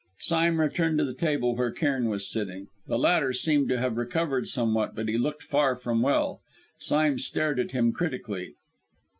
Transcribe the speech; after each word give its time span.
Sime 0.17 0.59
returned 0.59 0.97
to 0.97 1.05
the 1.05 1.13
table 1.13 1.55
where 1.55 1.69
Cairn 1.69 2.09
was 2.09 2.27
sitting. 2.27 2.69
The 2.87 2.97
latter 2.97 3.33
seemed 3.33 3.69
to 3.69 3.77
have 3.77 3.97
recovered 3.99 4.47
somewhat; 4.47 4.95
but 4.95 5.07
he 5.07 5.15
looked 5.15 5.43
far 5.43 5.75
from 5.75 6.01
well. 6.01 6.41
Sime 6.79 7.19
stared 7.19 7.59
at 7.59 7.69
him 7.69 7.91
critically. 7.91 8.55